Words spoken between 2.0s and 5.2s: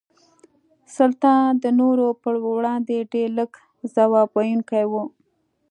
په وړاندې ډېر لږ ځواب ویونکي وو.